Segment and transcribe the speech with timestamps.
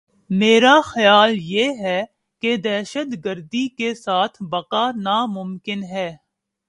[0.29, 2.03] میرا خیال یہ ہے
[2.43, 6.09] کہ دہشت گردی کے ساتھ بقا ناممکن ہے۔